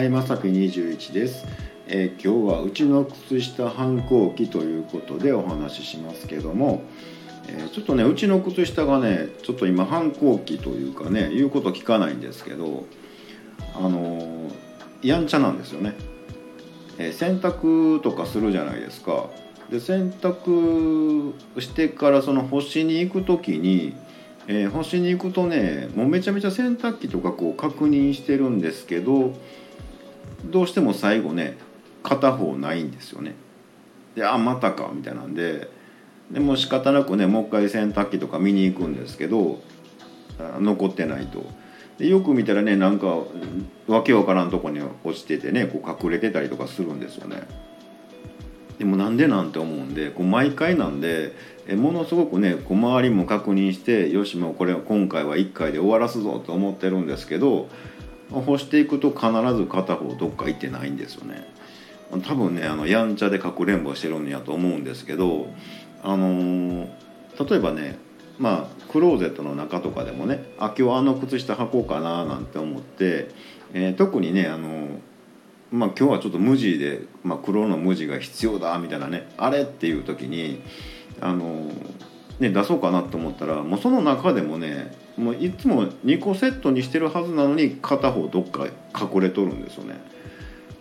[0.00, 1.44] はい、まさぴ21です、
[1.86, 6.84] えー今日はうちの靴下反抗期ということでお話ししますけども、
[7.48, 12.86] えーちょっとねうちの靴下がねちょっと今反抗期というかね言うこと聞かないんですけど
[13.74, 14.50] あのー
[15.02, 15.92] やんちゃなんですよね、
[16.96, 19.28] え洗濯とかするじゃないですか。
[19.68, 23.94] で洗濯してからその干しに行く時に
[24.46, 29.34] えー干しに行くとねもうめちゃめちゃ洗濯機とかこう確認してるんですけど
[30.44, 31.56] どうしても最後ね
[32.02, 33.34] 片方ないんですよね。
[34.14, 35.70] であまたかみたいなんで
[36.30, 39.60] でも仕方なくねもう一回洗濯機とか見に行くんですけど
[40.60, 41.44] 残ってないと。
[41.98, 43.18] でよく見たらねなんか
[43.86, 47.42] わけわからんとこに落ちててねこう隠れてたりとかするんですよね。
[48.78, 51.32] でもなんでなんて思うんでこう毎回なんで
[51.68, 57.68] えものすごくねこう周りも確認してよしもうこれ今回は1回で終わらすぞと思ってるんですけど
[58.30, 61.48] 干していくと必ず片方どっか行ってないんですよね。
[62.22, 65.46] 多分ねあのやんちゃでかくれんぼしてるんやと思うんですけど
[66.02, 66.88] あの
[67.38, 67.98] 例えばね
[68.38, 73.28] まあクローゼットの中とかでもねあ今日あの靴下履こうかななんて思って、
[73.72, 74.88] えー特にねあの
[75.70, 80.62] まあ今日はちょっと無地で、まあ、黒の無地が必要だみたいなねあれっていう時に
[81.20, 81.70] あの
[82.40, 90.00] ね出そうかなと思ったらもうその中でもねもういつも2個セットにしてるはずなのに片方どっか隠れとるんですよね。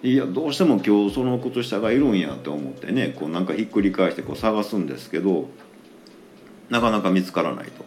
[0.00, 5.48] いやどうしても今日その靴下がいるんやと思ってねこうなんかひっくり返してこう探すんですけど
[6.70, 7.84] なかなか見つからないと。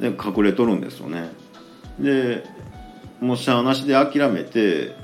[0.00, 1.30] で隠れとるんですよね。
[2.00, 2.44] で
[3.20, 4.96] もうしゃあなしで諦めて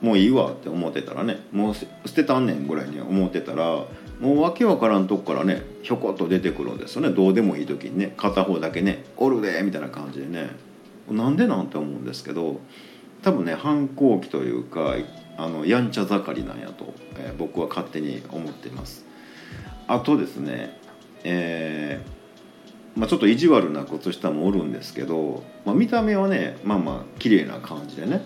[0.00, 3.84] もういいわって思ってたらねもう捨てたんねんぐらいに思ってたら
[4.20, 10.50] もうわけわからんとこからねひょこっと出てくるんですよねどうでもいい時にね片方だけね「おるで」みたいな感じでね
[11.10, 12.60] なんでなんて思うんですけど
[13.22, 14.94] 多分ね反抗期というか
[15.36, 19.04] あのやんちゃ盛りなんやと、えー僕は勝手に思っています。
[19.86, 20.78] あとですね
[21.24, 22.16] えー
[22.98, 28.24] まあ、ちょっと意地悪な靴下もおるんですけど、まあ、見た目はねまあまあ綺麗な感じでね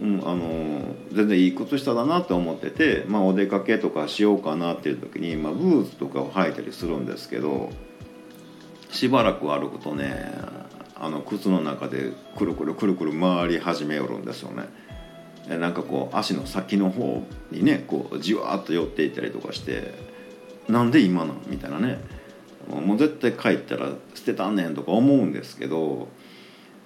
[0.00, 7.70] うん、あの全然いい靴下だなと思ってて、まあ、お出かけとかしようかなっていう時に、まあ、ブーツとかを履いたりするんですけど
[8.90, 10.32] しばらく歩くとね
[10.96, 14.68] あの靴の中でくるくるくるくる回り始めよるんですよね。
[15.48, 19.94] なんかこう足の先の方にねこうじわっと寄っていったりとかして
[20.68, 21.98] なんで今なんみたいなね
[22.68, 26.08] もう絶対帰ったら捨てたんねんとか思うんですけど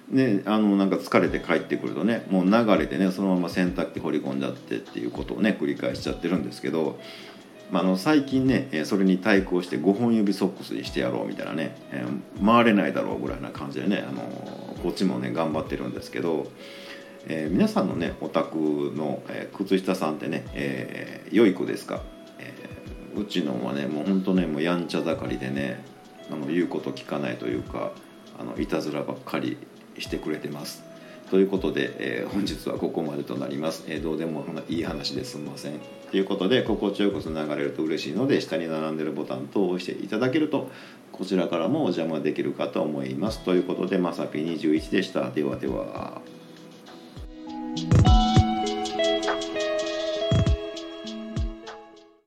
[0.09, 6.99] ね、あのなんか疲れて帰ってくるとねもう流れてねそのまま洗濯機掘り込んじゃってっていうことをね繰り返しちゃってるんですけど、
[7.71, 14.21] まあ、あの最近ねそれに対抗して5本指ソックスにしてやろうみたいなね、えー回れないだろうぐらいな感じでね、あの
[14.83, 16.51] こっちもね頑張ってるんですけど、
[17.27, 18.57] えー皆さんのねお宅
[18.95, 22.01] の、え靴下さんってね、え良い子ですか、
[22.37, 22.53] え
[23.17, 25.83] うちのはねもうほんとねもうやんちゃ盛りでね
[26.29, 27.91] あの言うこと聞かないというか
[28.37, 29.57] あのいたずらばっかり
[29.99, 30.83] してくれてます。
[31.29, 35.79] ということで、えー、本日はここまでとなります、えー、どうでもいい話ですんません。
[36.11, 40.69] ということで心地よくつながれると嬉しいので下に並んでるボタン等を押していただけると
[41.11, 43.39] こちらからもお邪魔できるかと思います。
[43.39, 45.31] ということでまさぴ21でした。
[45.31, 46.21] ではでは。